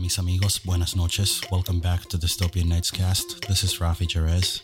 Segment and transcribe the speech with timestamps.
[0.00, 0.58] mis amigos.
[0.58, 1.40] Buenas noches.
[1.50, 3.46] Welcome back to Dystopian Nights cast.
[3.48, 4.62] This is Rafi Jerez.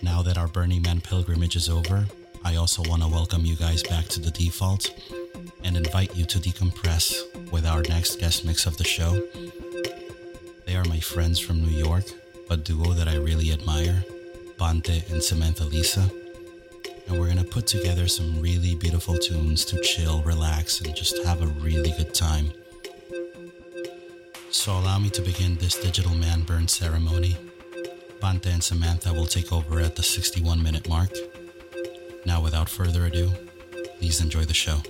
[0.00, 2.06] Now that our Burning Man pilgrimage is over,
[2.44, 4.90] I also want to welcome you guys back to the default
[5.64, 9.20] and invite you to decompress with our next guest mix of the show.
[10.66, 12.04] They are my friends from New York,
[12.48, 14.04] a duo that I really admire,
[14.56, 16.08] Bante and Samantha Lisa.
[17.08, 21.24] And we're going to put together some really beautiful tunes to chill, relax, and just
[21.24, 22.52] have a really good time.
[24.50, 27.36] So allow me to begin this digital man burn ceremony.
[28.20, 31.10] Bante and Samantha will take over at the 61 minute mark.
[32.24, 33.30] Now, without further ado,
[33.98, 34.82] please enjoy the show.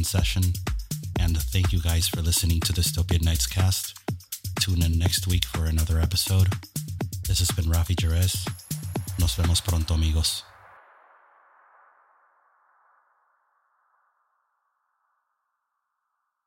[0.00, 0.52] Decompression session.
[1.18, 3.98] And thank you guys for listening to Dystopian Nights cast.
[4.60, 6.48] Tune in next week for another episode.
[7.26, 8.46] This has been Rafi Jerez.
[9.18, 10.49] Nos vemos pronto, amigos.